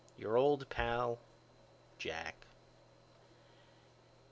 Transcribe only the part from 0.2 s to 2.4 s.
old pal, JACK.